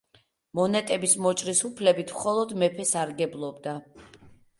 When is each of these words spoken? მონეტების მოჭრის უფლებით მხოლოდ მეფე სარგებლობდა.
მონეტების 0.59 1.11
მოჭრის 1.25 1.61
უფლებით 1.69 2.13
მხოლოდ 2.15 2.55
მეფე 2.63 2.87
სარგებლობდა. 2.93 3.75